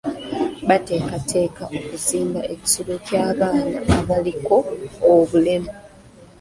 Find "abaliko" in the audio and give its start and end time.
3.99-4.55